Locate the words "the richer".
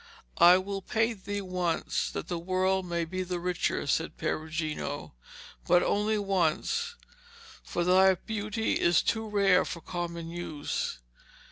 3.21-3.85